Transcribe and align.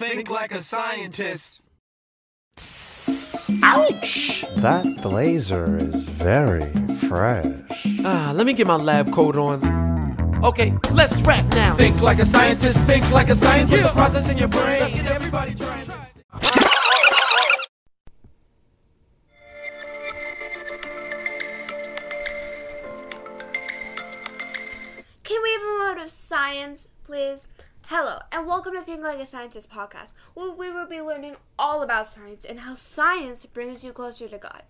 Think 0.00 0.30
like 0.30 0.52
a 0.52 0.60
scientist. 0.60 1.60
Ouch! 3.62 4.46
That 4.56 4.98
blazer 5.02 5.76
is 5.76 6.04
very 6.04 6.72
fresh. 7.10 7.44
Ah, 8.02 8.32
let 8.34 8.46
me 8.46 8.54
get 8.54 8.66
my 8.66 8.76
lab 8.76 9.12
coat 9.12 9.36
on. 9.36 9.60
Okay, 10.42 10.72
let's 10.94 11.20
rap 11.20 11.44
now. 11.52 11.74
Think 11.74 12.00
like 12.00 12.18
a 12.18 12.24
scientist. 12.24 12.78
Think 12.86 13.10
like 13.10 13.28
a 13.28 13.34
scientist. 13.34 13.82
Yeah. 13.82 13.92
Process 13.92 14.26
in 14.30 14.38
your 14.38 14.48
brain. 14.48 14.80
Let's 14.80 14.94
get 14.94 15.06
everybody 15.06 15.54
trying. 15.54 15.84
Can 25.24 25.42
we 25.42 25.52
have 25.52 25.62
a 25.62 25.78
moment 25.78 26.00
of 26.00 26.10
science, 26.10 26.88
please? 27.04 27.48
Hello, 27.92 28.20
and 28.30 28.46
welcome 28.46 28.74
to 28.74 28.82
Think 28.82 29.02
Like 29.02 29.18
a 29.18 29.26
Scientist 29.26 29.68
podcast, 29.68 30.12
where 30.34 30.52
we 30.52 30.70
will 30.70 30.86
be 30.86 31.00
learning 31.00 31.34
all 31.58 31.82
about 31.82 32.06
science 32.06 32.44
and 32.44 32.60
how 32.60 32.76
science 32.76 33.44
brings 33.46 33.84
you 33.84 33.90
closer 33.90 34.28
to 34.28 34.38
God. 34.38 34.62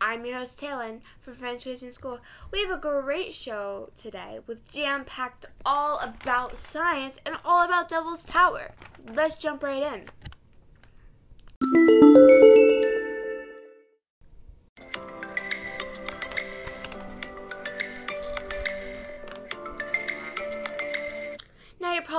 I'm 0.00 0.26
your 0.26 0.38
host, 0.38 0.58
Taelyn, 0.58 1.02
from 1.20 1.34
Friends 1.34 1.62
Christian 1.62 1.92
School. 1.92 2.18
We 2.50 2.62
have 2.62 2.72
a 2.72 2.80
great 2.80 3.32
show 3.32 3.90
today 3.96 4.40
with 4.44 4.68
jam 4.72 5.04
packed 5.04 5.46
all 5.64 6.00
about 6.00 6.58
science 6.58 7.20
and 7.24 7.36
all 7.44 7.64
about 7.64 7.90
Devil's 7.90 8.24
Tower. 8.24 8.72
Let's 9.14 9.36
jump 9.36 9.62
right 9.62 9.84
in. 9.94 10.06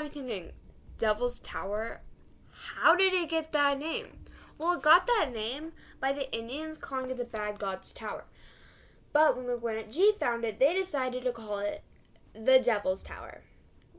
Probably 0.00 0.22
thinking, 0.22 0.52
Devil's 0.98 1.38
Tower? 1.40 2.00
How 2.52 2.96
did 2.96 3.12
it 3.12 3.28
get 3.28 3.52
that 3.52 3.78
name? 3.78 4.06
Well, 4.56 4.72
it 4.72 4.82
got 4.82 5.06
that 5.06 5.30
name 5.34 5.72
by 6.00 6.12
the 6.12 6.32
Indians 6.32 6.78
calling 6.78 7.10
it 7.10 7.18
the 7.18 7.24
Bad 7.24 7.58
God's 7.58 7.92
Tower. 7.92 8.24
But 9.12 9.36
when 9.36 9.46
the 9.46 9.58
Gwinnett 9.58 9.90
G 9.90 10.12
found 10.18 10.44
it, 10.44 10.58
they 10.58 10.74
decided 10.74 11.24
to 11.24 11.32
call 11.32 11.58
it 11.58 11.82
the 12.32 12.60
Devil's 12.60 13.02
Tower. 13.02 13.42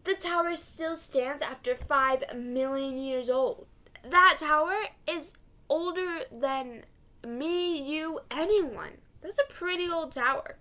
The 0.03 0.15
tower 0.15 0.57
still 0.57 0.97
stands 0.97 1.43
after 1.43 1.75
5 1.75 2.35
million 2.35 2.97
years 2.97 3.29
old. 3.29 3.67
That 4.03 4.37
tower 4.39 4.73
is 5.07 5.33
older 5.69 6.21
than 6.31 6.83
me, 7.27 7.79
you, 7.79 8.21
anyone. 8.31 8.97
That's 9.21 9.39
a 9.39 9.53
pretty 9.53 9.87
old 9.87 10.13
tower. 10.13 10.57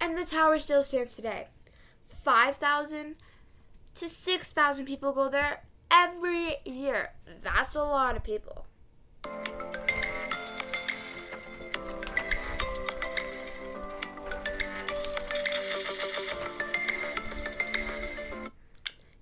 And 0.00 0.16
the 0.16 0.24
tower 0.24 0.60
still 0.60 0.84
stands 0.84 1.16
today. 1.16 1.48
5,000 2.24 3.16
to 3.94 4.08
6,000 4.08 4.84
people 4.84 5.12
go 5.12 5.28
there 5.28 5.64
every 5.90 6.56
year. 6.64 7.10
That's 7.42 7.74
a 7.74 7.82
lot 7.82 8.16
of 8.16 8.24
people. 8.24 8.66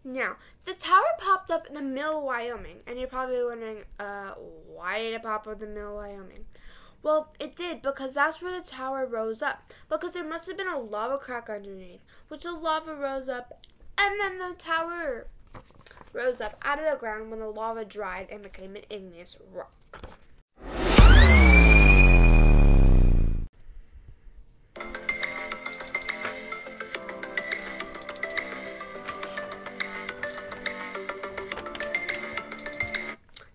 Now, 0.03 0.37
the 0.65 0.75
tower 0.75 1.03
popped 1.19 1.51
up 1.51 1.67
in 1.67 1.75
the 1.75 1.83
middle 1.83 2.19
of 2.19 2.25
Wyoming, 2.25 2.79
and 2.87 2.99
you're 2.99 3.07
probably 3.07 3.45
wondering, 3.45 3.85
uh, 3.99 4.31
why 4.67 5.01
did 5.01 5.15
it 5.15 5.23
pop 5.23 5.47
up 5.47 5.63
in 5.63 5.69
the 5.69 5.75
middle 5.75 5.91
of 5.91 6.05
Wyoming? 6.05 6.47
Well, 7.03 7.35
it 7.39 7.57
did 7.57 7.81
because 7.81 8.13
that's 8.13 8.43
where 8.43 8.59
the 8.59 8.67
tower 8.67 9.07
rose 9.07 9.41
up. 9.41 9.73
Because 9.89 10.13
there 10.13 10.25
must 10.25 10.47
have 10.49 10.57
been 10.57 10.69
a 10.69 10.79
lava 10.79 11.17
crack 11.17 11.49
underneath, 11.49 12.01
which 12.29 12.43
the 12.43 12.53
lava 12.53 12.95
rose 12.95 13.29
up, 13.29 13.65
and 14.01 14.19
then 14.19 14.39
the 14.39 14.55
tower 14.55 15.27
rose 16.15 16.41
up 16.41 16.57
out 16.63 16.79
of 16.79 16.91
the 16.91 16.99
ground 16.99 17.31
when 17.31 17.41
the 17.41 17.47
lava 17.47 17.85
dried 17.85 18.29
and 18.31 18.43
became 18.43 18.75
an 18.75 18.83
igneous 18.89 19.37
rock. 19.53 19.73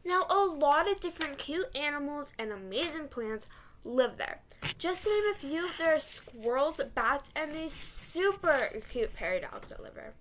Now, 0.07 0.27
a 0.29 0.45
lot 0.45 0.89
of 0.89 0.99
different 0.99 1.39
cute 1.39 1.75
animals 1.75 2.33
and 2.37 2.51
amazing 2.51 3.07
plants 3.07 3.47
live 3.83 4.17
there. 4.17 4.41
Just 4.77 5.03
to 5.03 5.09
name 5.09 5.31
a 5.31 5.35
few, 5.35 5.69
there 5.79 5.95
are 5.95 5.99
squirrels, 5.99 6.79
bats, 6.93 7.31
and 7.35 7.51
these 7.51 7.71
super 7.71 8.69
cute 8.91 9.15
prairie 9.15 9.39
that 9.39 9.81
live 9.81 9.95
there. 9.95 10.13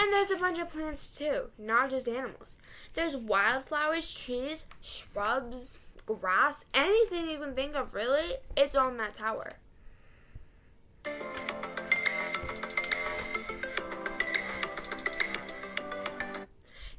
And 0.00 0.10
there's 0.14 0.30
a 0.30 0.36
bunch 0.36 0.58
of 0.58 0.70
plants 0.70 1.10
too, 1.10 1.50
not 1.58 1.90
just 1.90 2.08
animals. 2.08 2.56
There's 2.94 3.14
wildflowers, 3.14 4.10
trees, 4.14 4.64
shrubs, 4.80 5.78
grass, 6.06 6.64
anything 6.72 7.28
you 7.28 7.38
can 7.38 7.54
think 7.54 7.74
of, 7.74 7.92
really, 7.92 8.36
it's 8.56 8.74
on 8.74 8.96
that 8.96 9.12
tower. 9.12 9.56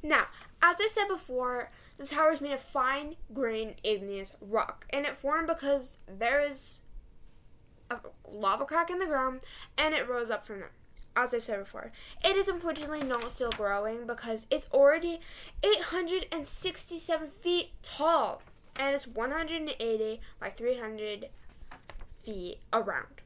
Now, 0.00 0.26
as 0.62 0.76
I 0.80 0.88
said 0.88 1.08
before, 1.08 1.70
the 1.96 2.06
tower 2.06 2.30
is 2.30 2.40
made 2.40 2.52
of 2.52 2.60
fine 2.60 3.16
grained 3.34 3.74
igneous 3.82 4.32
rock, 4.40 4.86
and 4.90 5.06
it 5.06 5.16
formed 5.16 5.48
because 5.48 5.98
there 6.06 6.40
is 6.40 6.82
a 7.90 7.98
lava 8.30 8.64
crack 8.64 8.90
in 8.90 9.00
the 9.00 9.06
ground 9.06 9.40
and 9.76 9.92
it 9.92 10.08
rose 10.08 10.30
up 10.30 10.46
from 10.46 10.60
there. 10.60 10.70
As 11.14 11.34
I 11.34 11.38
said 11.38 11.58
before, 11.60 11.92
it 12.24 12.36
is 12.36 12.48
unfortunately 12.48 13.02
not 13.02 13.30
still 13.30 13.50
growing 13.50 14.06
because 14.06 14.46
it's 14.50 14.66
already 14.72 15.20
867 15.62 17.30
feet 17.30 17.70
tall 17.82 18.40
and 18.78 18.94
it's 18.94 19.06
180 19.06 20.20
by 20.40 20.48
300 20.48 21.28
feet 22.24 22.58
around. 22.72 23.20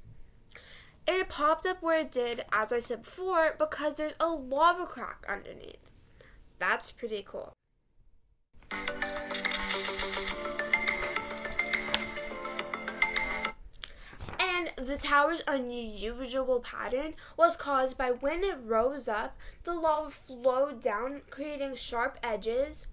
It 1.07 1.29
popped 1.29 1.67
up 1.67 1.83
where 1.83 2.01
it 2.01 2.11
did, 2.11 2.45
as 2.53 2.73
I 2.73 2.81
said 2.81 3.05
before, 3.05 3.55
because 3.57 3.95
there's 3.95 4.15
a 4.19 4.29
lava 4.29 4.87
crack 4.87 5.25
underneath. 5.29 5.91
That's 6.59 6.91
pretty 6.91 7.25
cool. 7.25 7.53
The 14.87 14.97
tower's 14.97 15.43
unusual 15.47 16.61
pattern 16.61 17.15
was 17.37 17.57
caused 17.57 17.99
by 17.99 18.11
when 18.11 18.45
it 18.45 18.59
rose 18.63 19.09
up, 19.09 19.37
the 19.65 19.75
lava 19.75 20.11
flowed 20.11 20.81
down, 20.81 21.23
creating 21.31 21.77
sharp 21.77 22.19
edges 22.23 22.87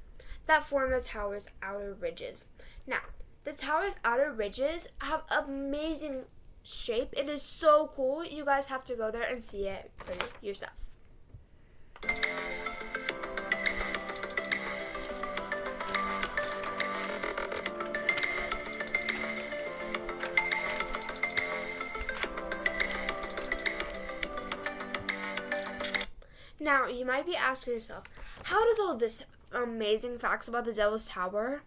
that 0.45 0.67
form 0.67 0.91
the 0.91 1.01
tower's 1.01 1.47
outer 1.61 1.93
ridges. 1.93 2.45
Now, 2.85 3.01
the 3.43 3.53
tower's 3.53 3.97
outer 4.03 4.31
ridges 4.31 4.87
have 4.99 5.23
amazing 5.29 6.23
shape. 6.63 7.13
It 7.13 7.29
is 7.29 7.41
so 7.41 7.91
cool. 7.95 8.25
You 8.25 8.45
guys 8.45 8.67
have 8.67 8.83
to 8.85 8.95
go 8.95 9.11
there 9.11 9.23
and 9.23 9.43
see 9.43 9.67
it 9.67 9.91
for 9.97 10.15
yourself. 10.45 10.82
Now, 26.63 26.87
you 26.87 27.03
might 27.03 27.25
be 27.25 27.35
asking 27.35 27.73
yourself, 27.73 28.05
how 28.43 28.65
does 28.65 28.79
all 28.79 28.95
this 28.95 29.21
amazing 29.51 30.17
facts 30.17 30.47
about 30.47 30.63
the 30.63 30.71
Devil's 30.71 31.09
Tower 31.09 31.63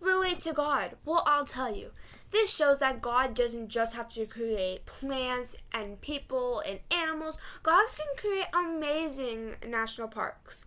relate 0.00 0.40
to 0.40 0.52
God? 0.52 0.96
Well, 1.06 1.22
I'll 1.26 1.46
tell 1.46 1.74
you. 1.74 1.92
This 2.30 2.54
shows 2.54 2.78
that 2.80 3.00
God 3.00 3.34
doesn't 3.34 3.70
just 3.70 3.94
have 3.94 4.10
to 4.10 4.26
create 4.26 4.84
plants 4.84 5.56
and 5.72 5.98
people 6.02 6.60
and 6.60 6.80
animals. 6.90 7.38
God 7.62 7.86
can 7.96 8.06
create 8.18 8.48
amazing 8.52 9.56
national 9.66 10.08
parks. 10.08 10.66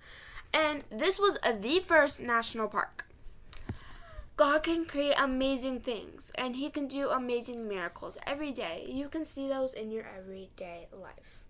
And 0.52 0.84
this 0.90 1.20
was 1.20 1.38
the 1.44 1.80
first 1.80 2.20
national 2.20 2.70
park. 2.70 3.06
God 4.38 4.64
can 4.64 4.86
create 4.86 5.14
amazing 5.20 5.82
things 5.82 6.32
and 6.34 6.56
he 6.56 6.72
can 6.72 6.88
do 6.88 7.10
amazing 7.10 7.68
miracles 7.68 8.18
every 8.26 8.52
day. 8.52 8.88
You 8.90 9.08
can 9.08 9.24
see 9.24 9.48
those 9.48 9.76
in 9.76 9.92
your 9.92 10.08
everyday 10.18 10.88
life. 10.92 11.44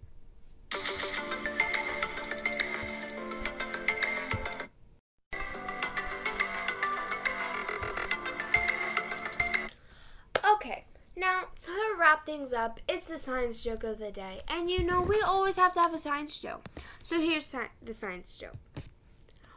Okay, 10.58 10.86
now 11.16 11.44
to 11.66 11.72
wrap 12.00 12.26
things 12.26 12.52
up, 12.52 12.80
it's 12.90 13.06
the 13.06 13.20
science 13.20 13.64
joke 13.64 13.84
of 13.84 14.00
the 14.00 14.10
day. 14.10 14.42
And 14.48 14.72
you 14.72 14.84
know, 14.84 15.02
we 15.02 15.22
always 15.22 15.56
have 15.56 15.72
to 15.74 15.80
have 15.80 15.94
a 15.94 16.00
science 16.00 16.40
joke. 16.40 16.66
So 17.04 17.20
here's 17.20 17.54
the 17.84 17.94
science 17.94 18.36
joke. 18.36 18.56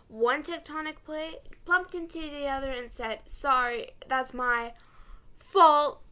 One 0.09 0.43
tectonic 0.43 0.97
plate 1.03 1.39
plumped 1.65 1.95
into 1.95 2.19
the 2.19 2.47
other 2.49 2.71
and 2.71 2.91
said, 2.91 3.21
Sorry, 3.25 3.93
that's 4.09 4.35
my 4.35 4.75
fault. 5.39 6.03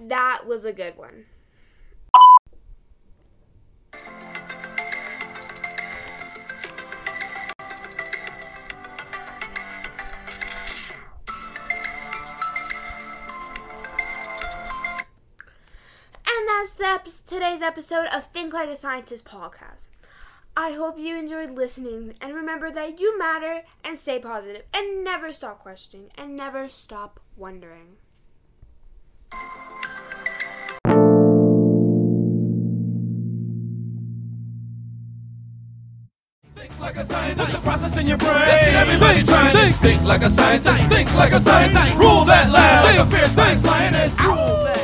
That 0.00 0.46
was 0.46 0.64
a 0.64 0.72
good 0.72 0.96
one. 0.96 1.26
The 16.78 16.86
ep- 16.86 17.08
today's 17.26 17.60
episode 17.60 18.06
of 18.06 18.26
Think 18.26 18.52
Like 18.54 18.68
a 18.68 18.76
Scientist 18.76 19.24
podcast. 19.24 19.88
I 20.56 20.72
hope 20.72 20.96
you 20.96 21.16
enjoyed 21.16 21.50
listening 21.50 22.14
and 22.20 22.34
remember 22.34 22.70
that 22.70 23.00
you 23.00 23.18
matter 23.18 23.62
and 23.84 23.98
stay 23.98 24.20
positive 24.20 24.62
and 24.72 25.02
never 25.02 25.32
stop 25.32 25.58
questioning 25.58 26.10
and 26.16 26.36
never 26.36 26.68
stop 26.68 27.18
wondering. 27.36 27.96
Think 36.54 36.80
like 36.80 36.96
a 36.96 37.04
scientist, 37.04 37.52
the 37.52 37.58
process 37.58 37.96
in 37.98 38.06
your 38.06 38.18
brain. 38.18 38.30
Everybody 38.30 39.24
trying 39.24 39.56
to 39.56 39.72
think 39.82 40.02
like 40.04 40.22
a 40.22 40.30
scientist. 40.30 40.82
Think 40.88 41.12
like 41.14 41.32
a 41.32 41.40
scientist. 41.40 41.96
Rule 41.98 42.24
that 42.24 42.50
lab 42.52 42.84
like 42.84 42.98
a 42.98 43.10
fierce 43.10 43.32
science 43.32 43.64
lioness. 43.64 44.20
Rule 44.20 44.36
that. 44.36 44.77